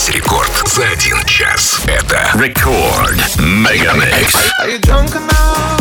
[0.00, 1.82] Здесь рекорд за один час.
[1.86, 4.50] Это рекорд Мегамикс.
[4.58, 5.79] Are you drunk enough?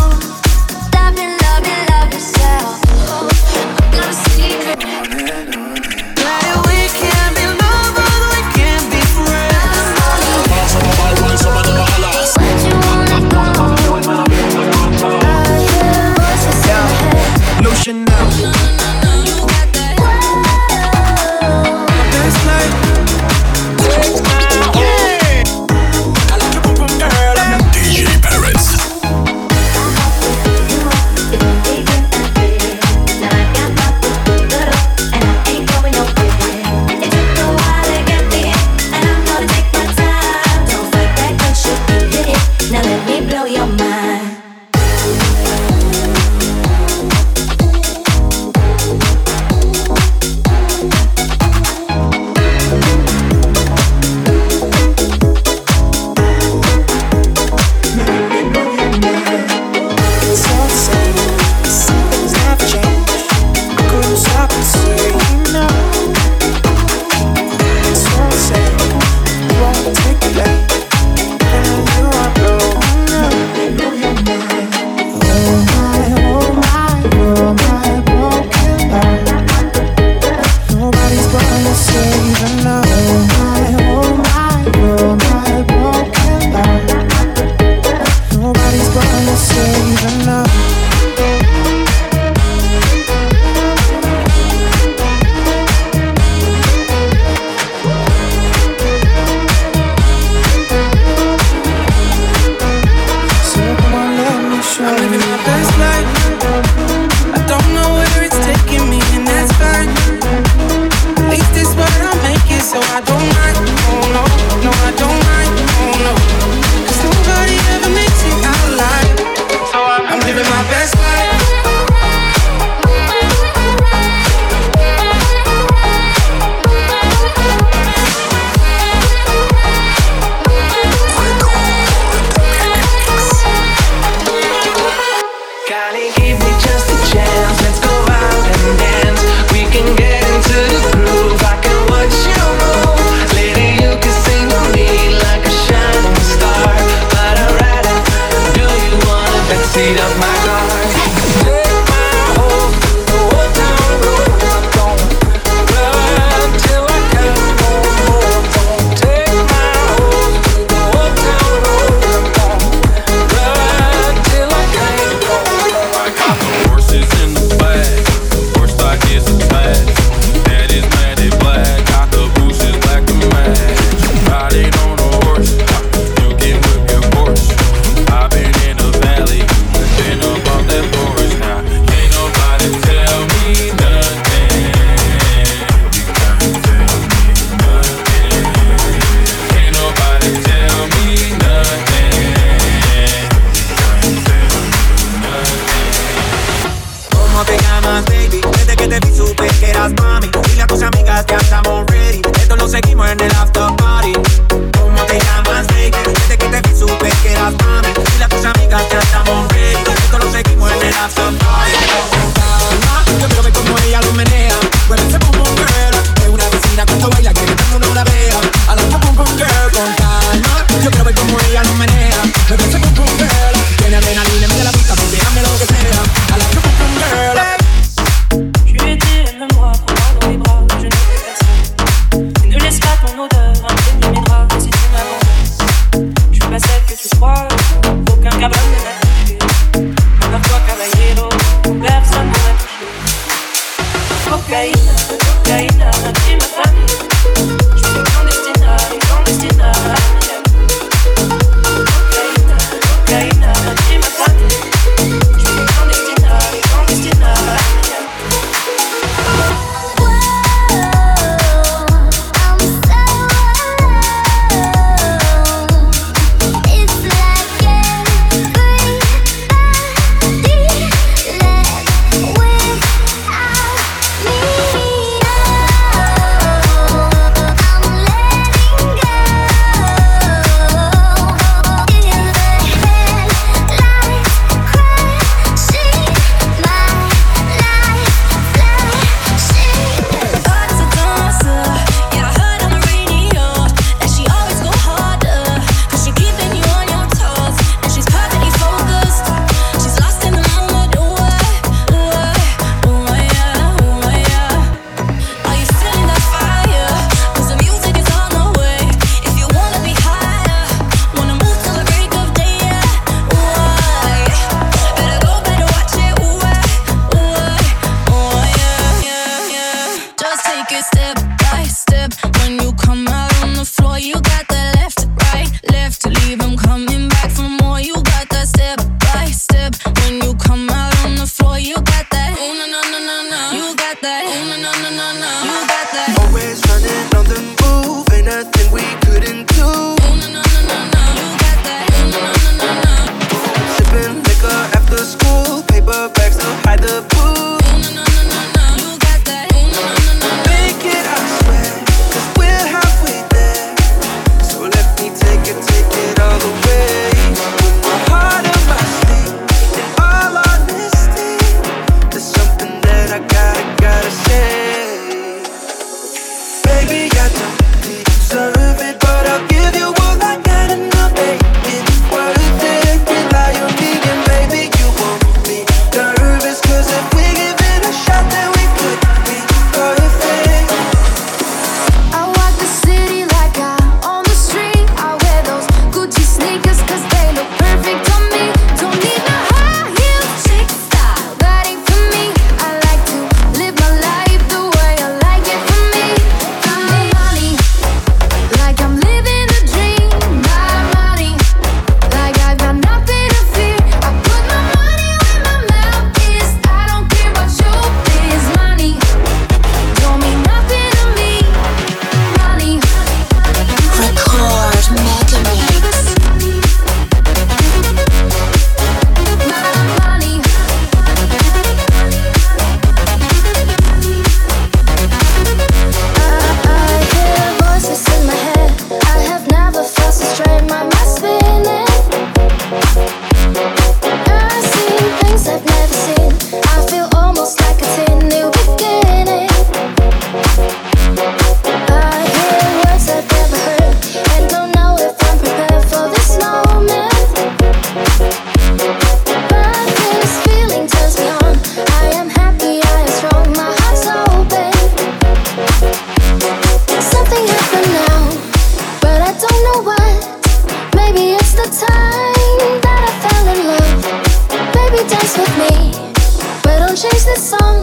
[466.63, 467.81] But don't chase the song.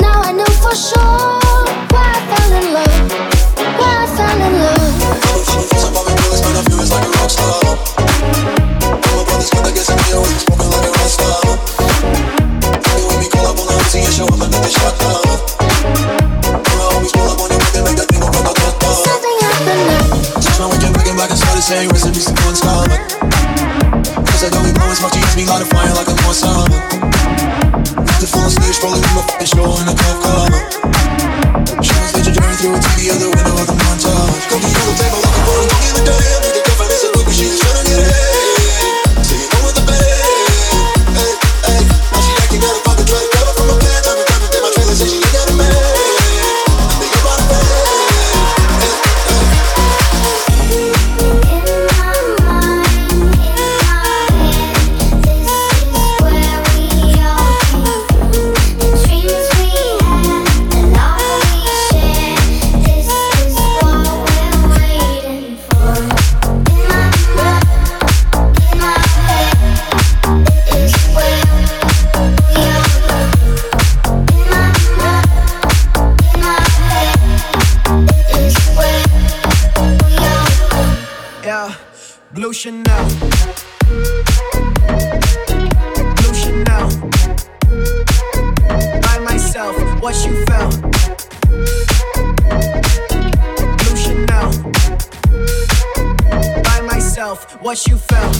[0.00, 1.40] Now I know for sure
[1.92, 3.08] why I fell in love.
[3.78, 4.94] Why I fell in love.
[5.78, 7.76] Some other girl is I feel it's like a rock star.
[9.14, 11.40] My brother's good, I guess I'm here, he's smoking like a rock star.
[12.98, 15.24] You and me call up on the MC and show up another shot down.
[16.44, 19.22] I always pull up on you, make that thing go rock, rock, rock, rock.
[19.40, 20.42] Happened.
[20.42, 22.84] Just when we back and back, I started saying recipes to one star.
[24.28, 26.40] Cause I don't even know as much, use me, light a fire like a lost
[26.44, 27.63] summer.
[27.94, 30.50] The full of snitch, rolling with my fucking show in a cop car.
[31.80, 34.50] She was led your journey through to the other window of the montage.
[34.50, 36.43] Go to the table, looking for a look in the day.
[97.34, 98.34] yourself what you felt.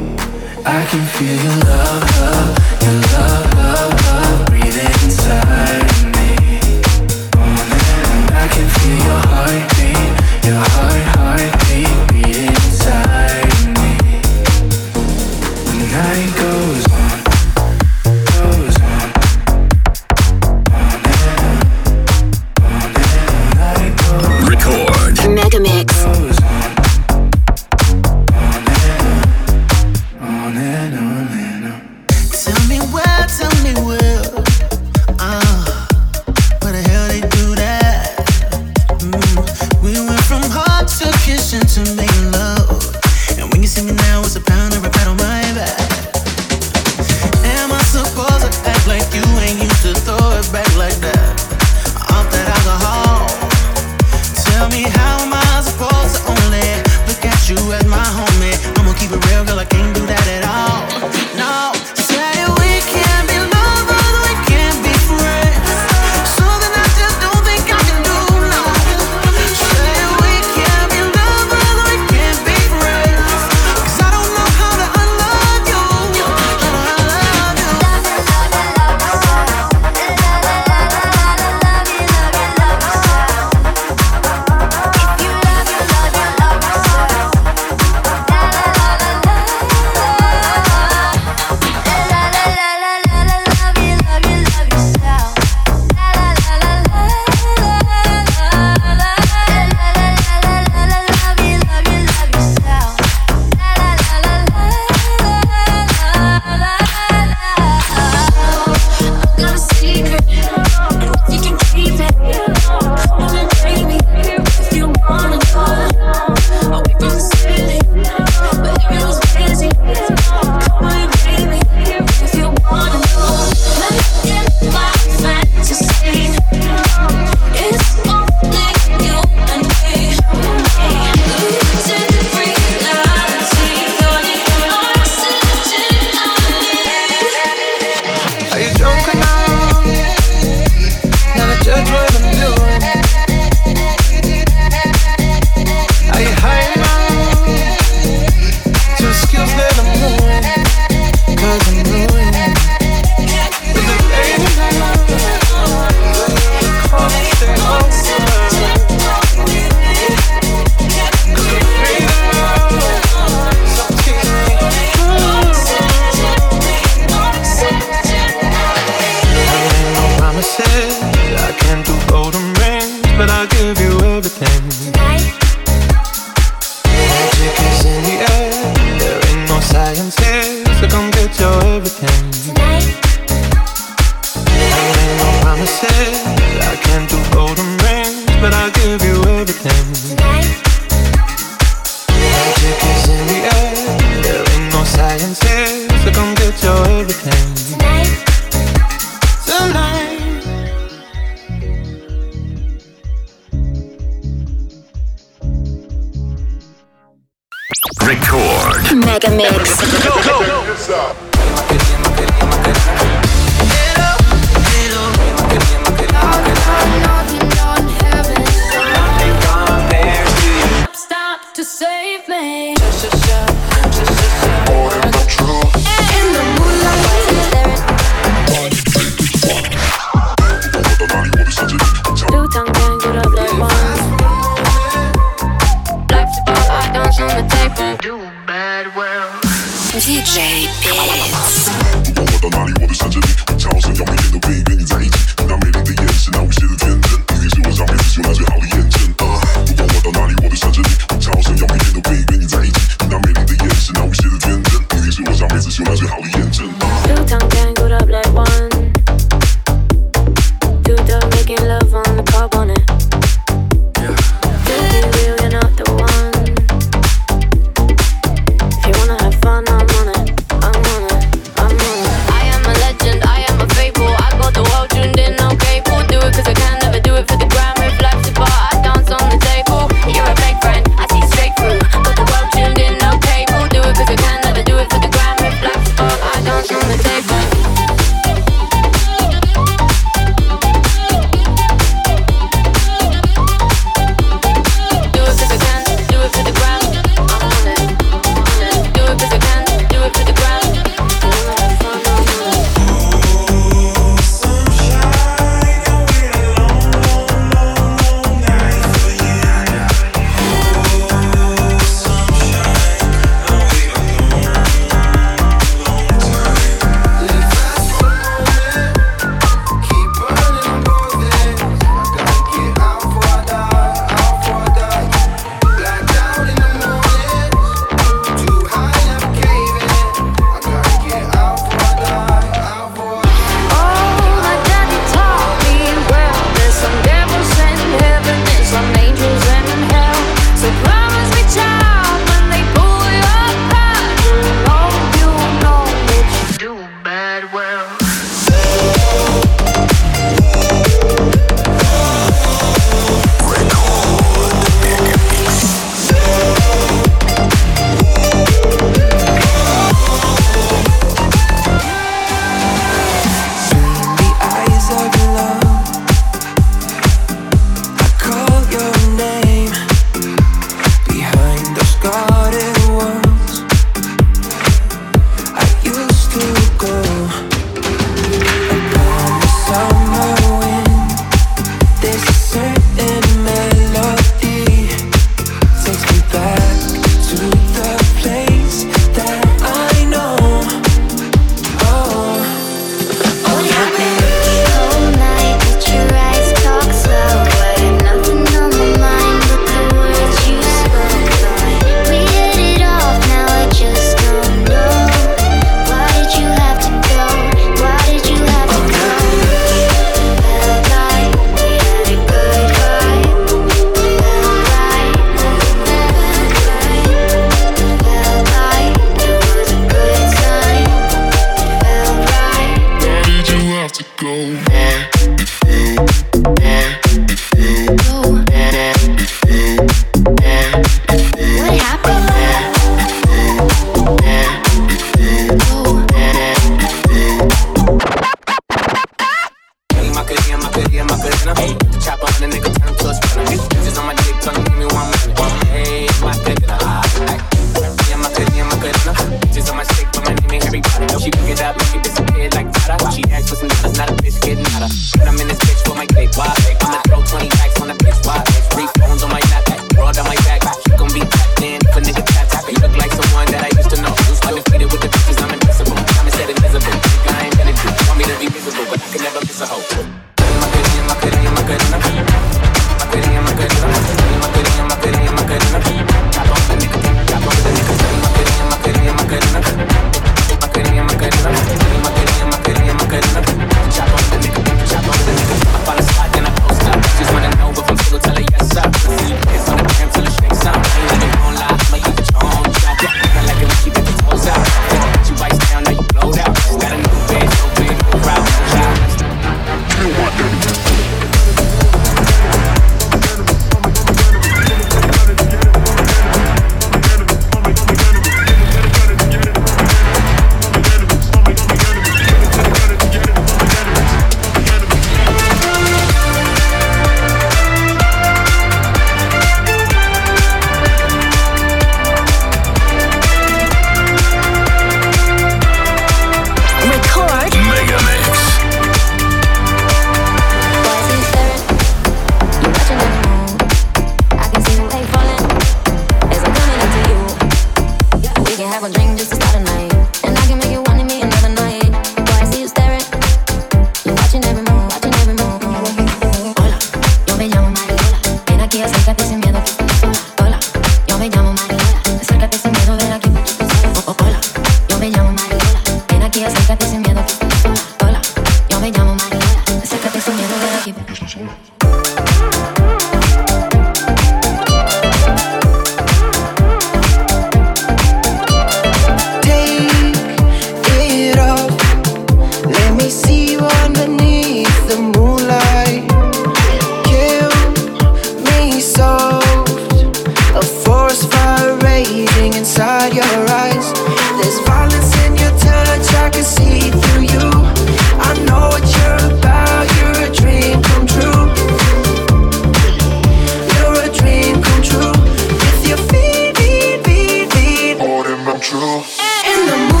[598.91, 600.00] In the moonlight.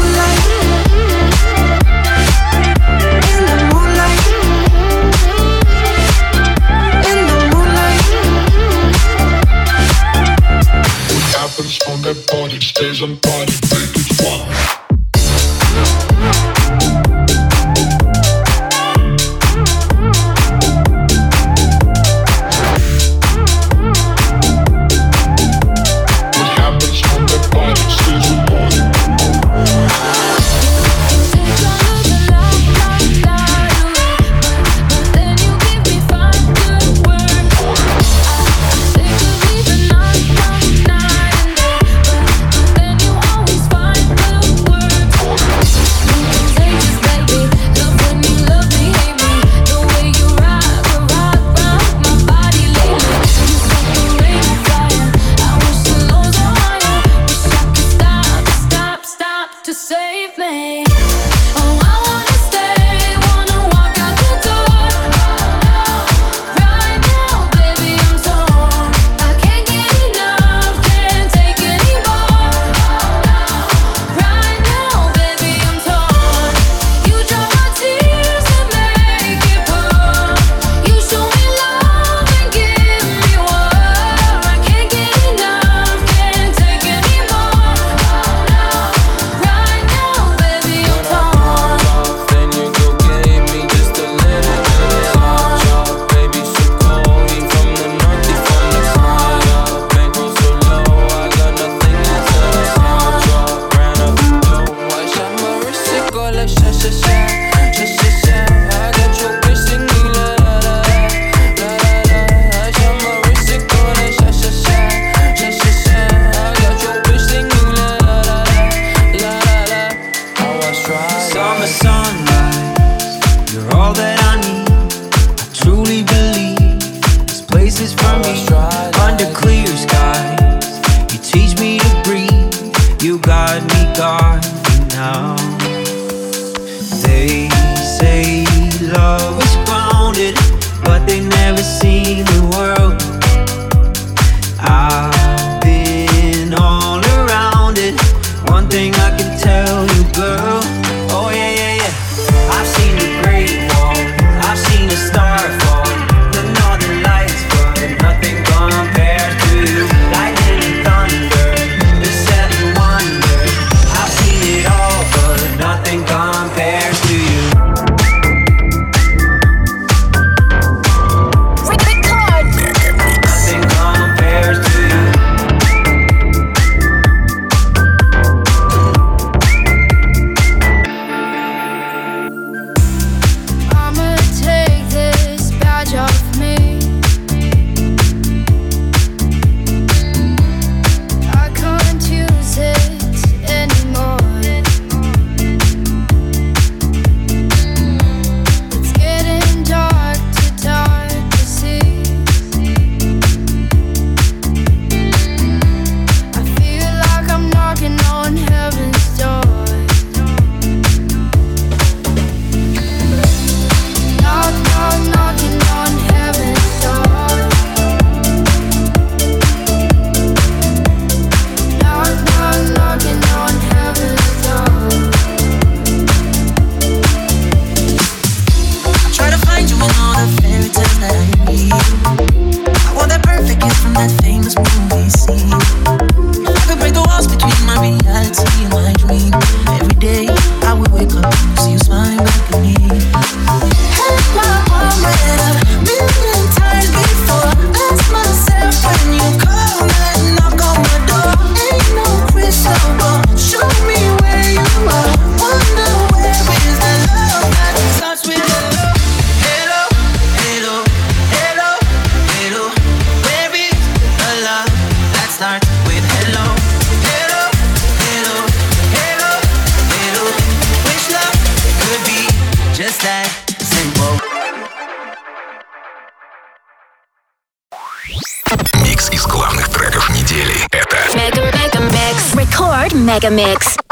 [283.01, 283.90] Mega Mix.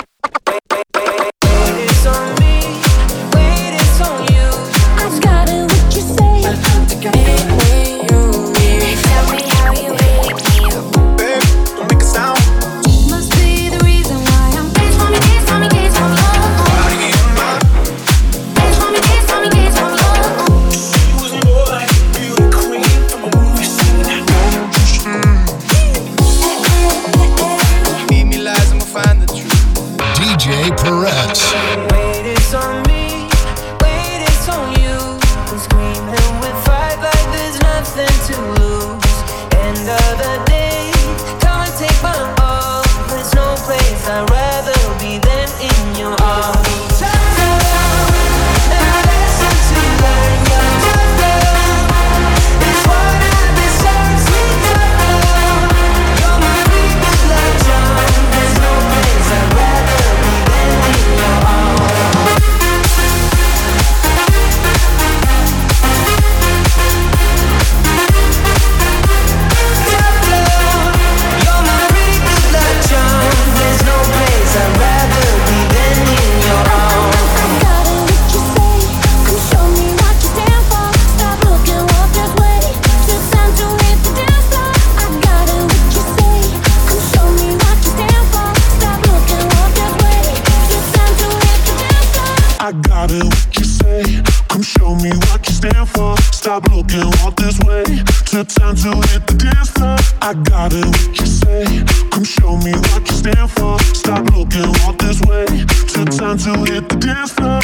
[92.62, 94.04] I got it, what you say.
[94.50, 96.18] Come show me what you stand for.
[96.34, 97.86] Stop looking all this way.
[98.26, 99.96] Took time to hit the dance floor.
[100.22, 101.64] I got it, what you say.
[102.12, 103.80] Come show me what you stand for.
[103.96, 105.46] Stop looking all this way.
[105.88, 107.62] Took time to hit the dance floor.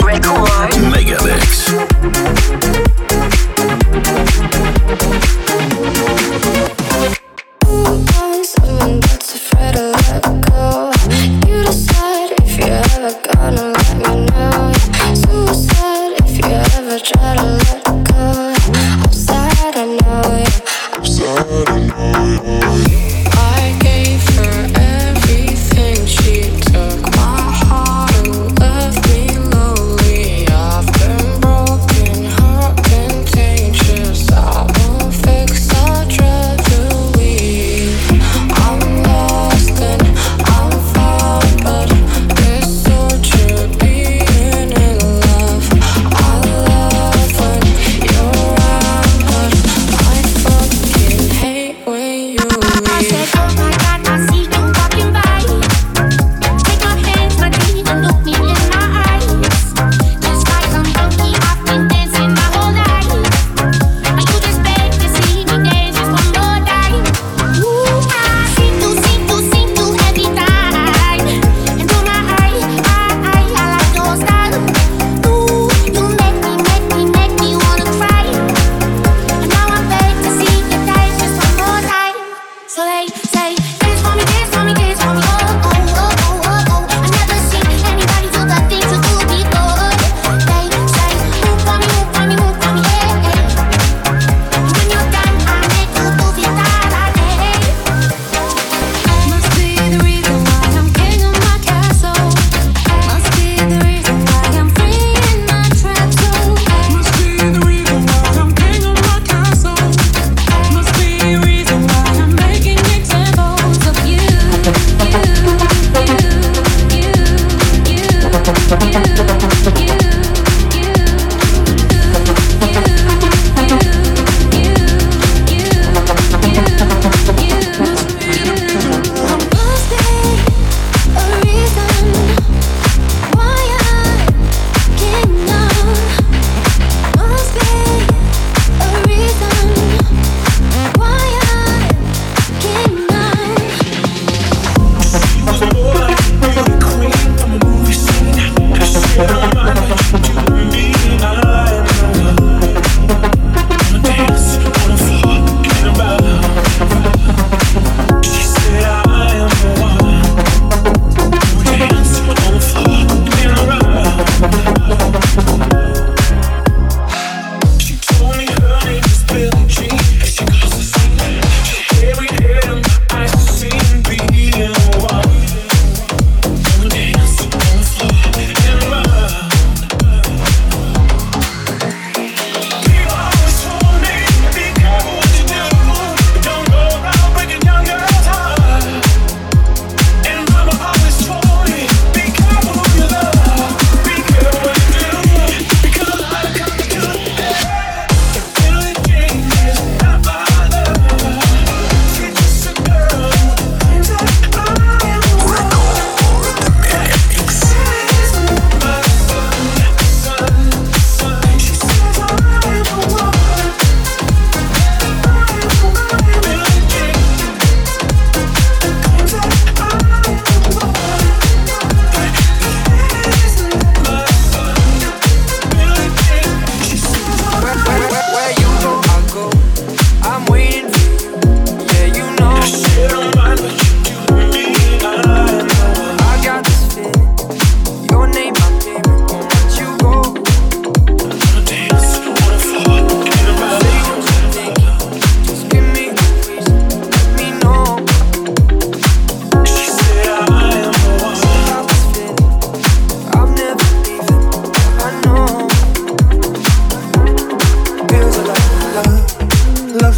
[0.00, 1.68] Record Megamix.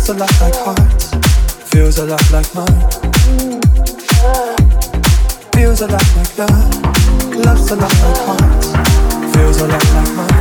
[0.00, 1.10] Feels a lot like hearts,
[1.68, 2.80] feels a lot like mine.
[5.52, 6.74] Feels a lot like love,
[7.36, 8.72] loves a lot like hearts,
[9.36, 10.38] feels a lot like mine.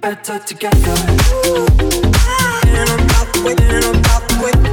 [0.00, 0.96] Better together.
[2.68, 4.71] In about the way, in about the way.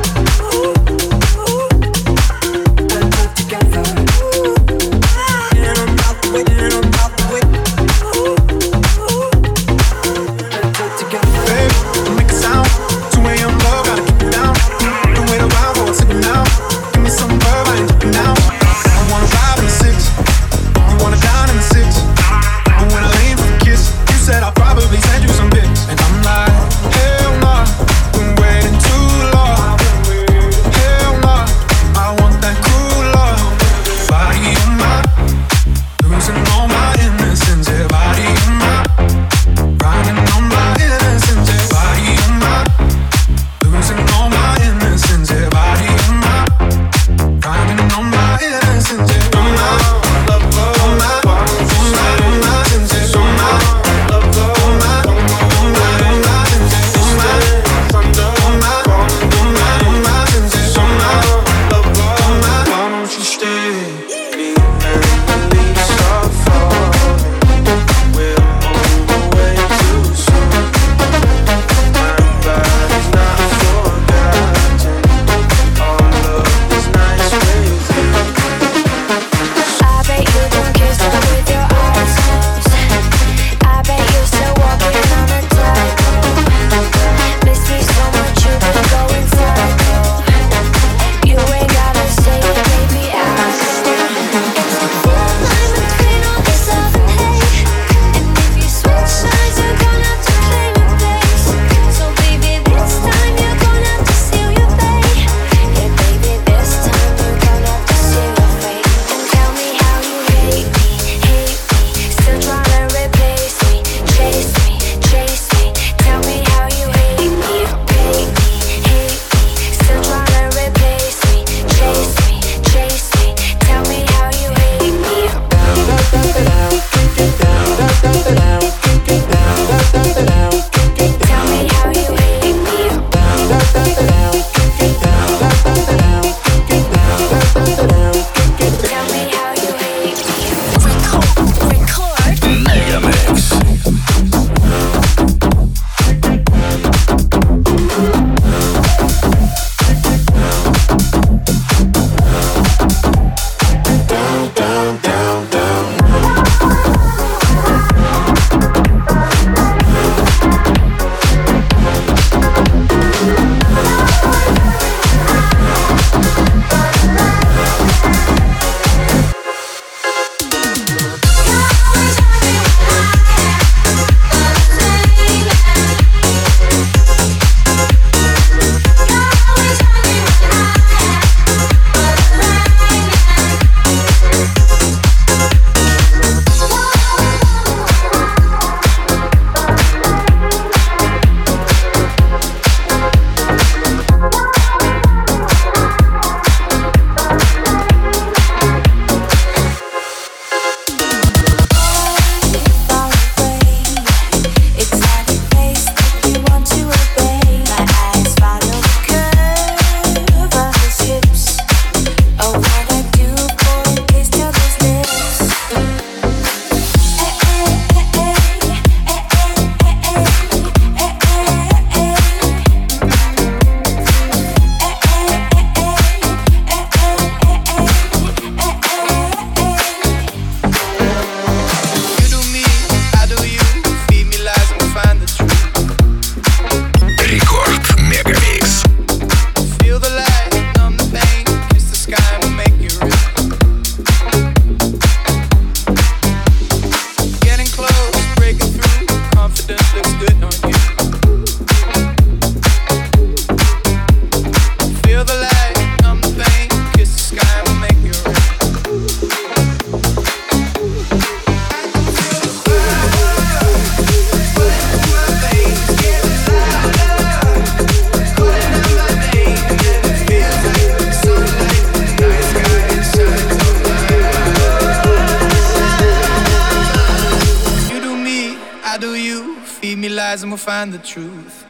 [280.59, 281.68] find the truth.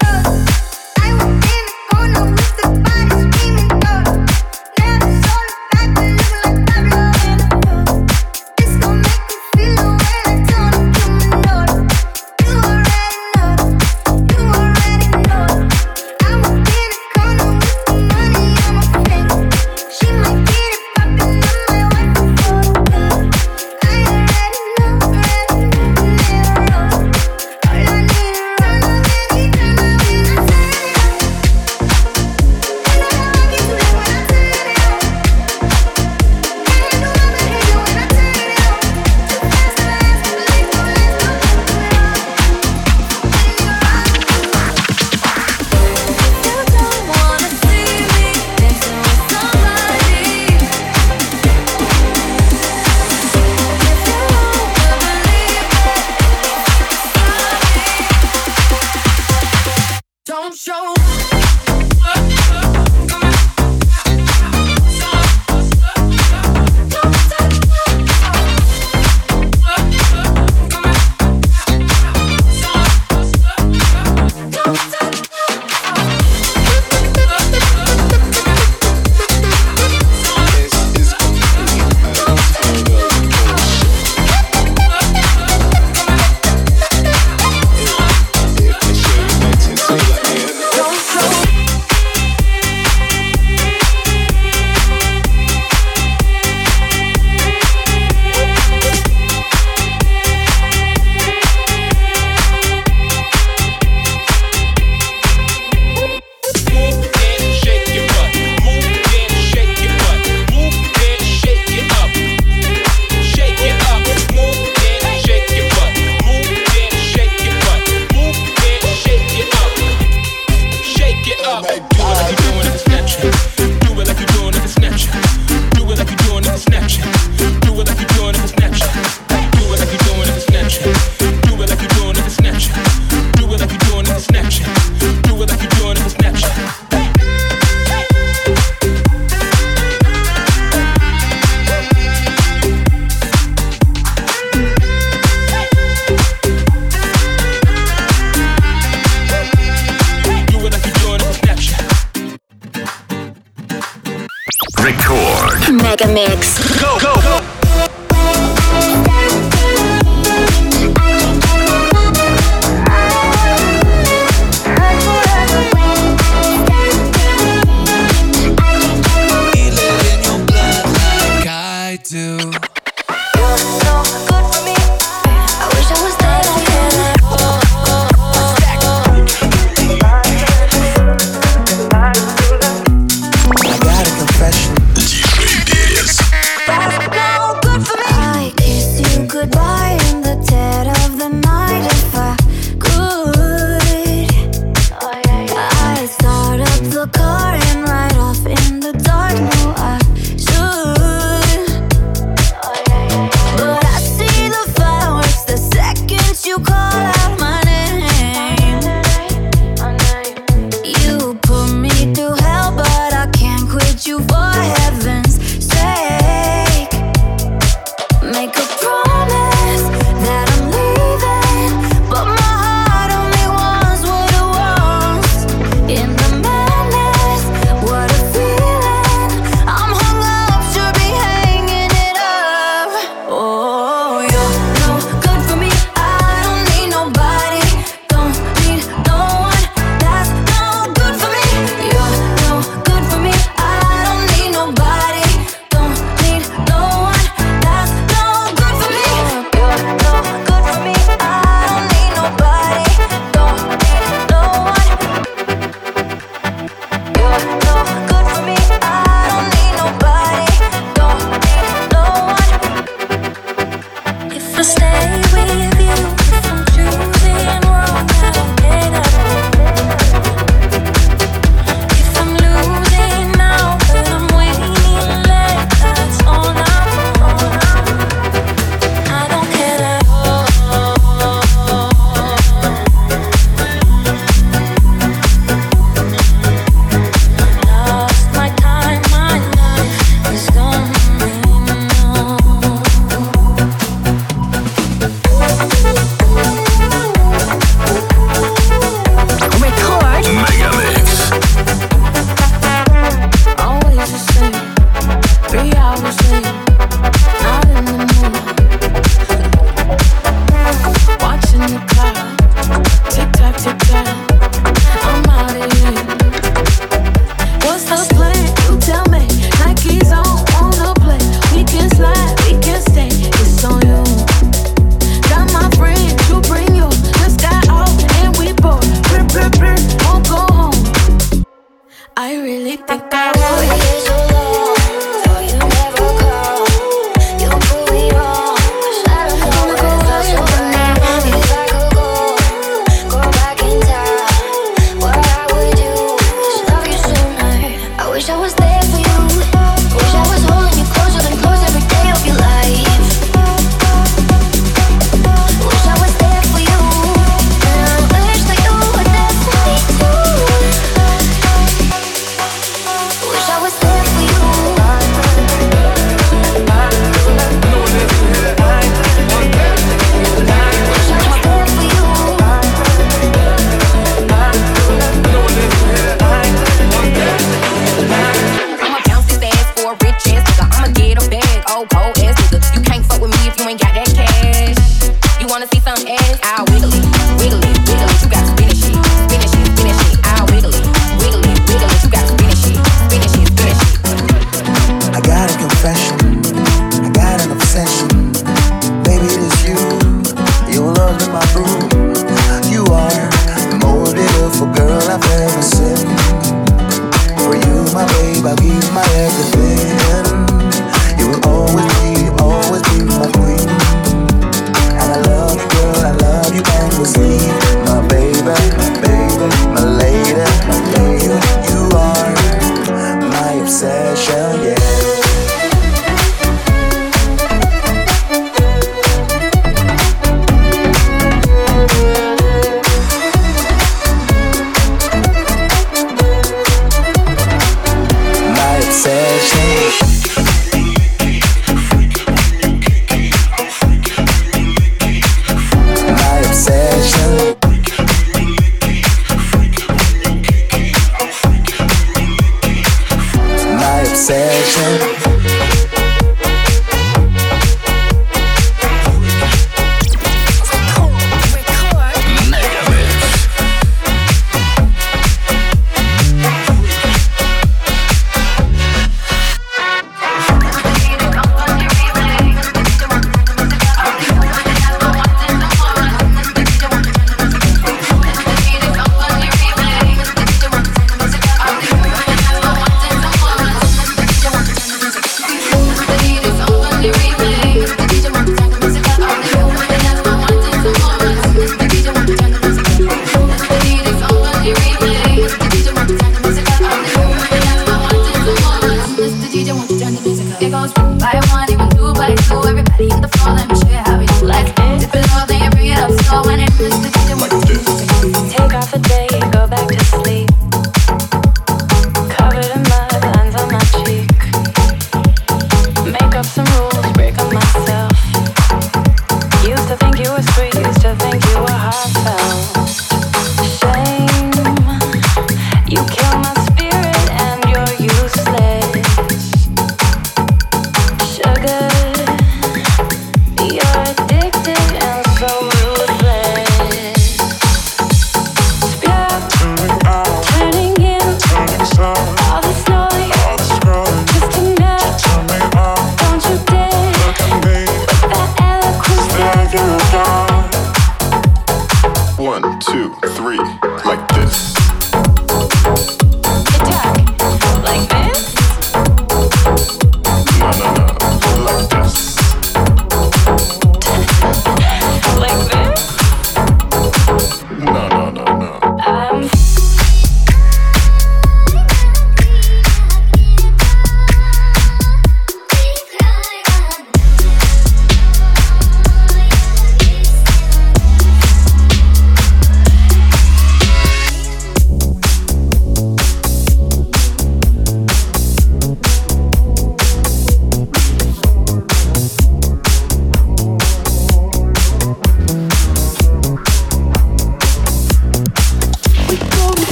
[173.61, 174.68] I got a confession.